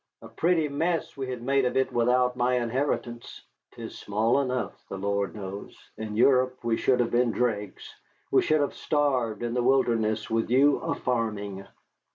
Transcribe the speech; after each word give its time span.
A 0.23 0.27
pretty 0.27 0.67
mess 0.67 1.15
we 1.15 1.29
had 1.29 1.43
made 1.43 1.63
of 1.63 1.77
it 1.77 1.93
without 1.93 2.35
my 2.35 2.55
inheritance. 2.55 3.43
'Tis 3.73 3.99
small 3.99 4.41
enough, 4.41 4.73
the 4.89 4.97
Lord 4.97 5.35
knows. 5.35 5.77
In 5.95 6.15
Europe 6.15 6.57
we 6.63 6.75
should 6.75 6.99
have 6.99 7.11
been 7.11 7.29
dregs. 7.29 7.87
We 8.31 8.41
should 8.41 8.61
have 8.61 8.73
starved 8.73 9.43
in 9.43 9.53
the 9.53 9.61
wilderness 9.61 10.27
with 10.27 10.49
you 10.49 10.77
a 10.79 10.95
farming." 10.95 11.67